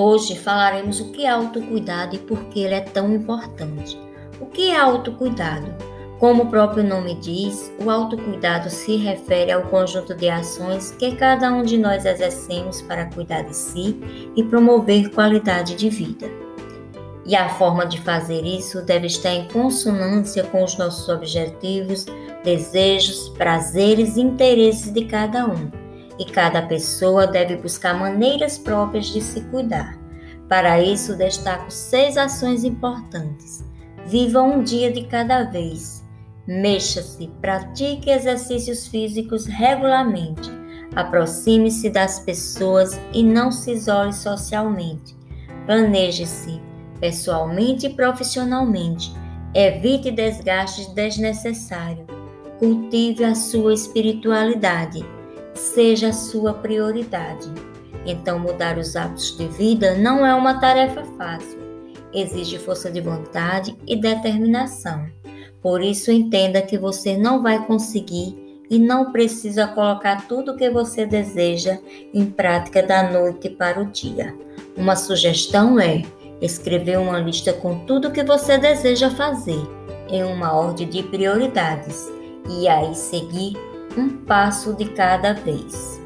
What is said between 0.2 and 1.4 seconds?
falaremos o que é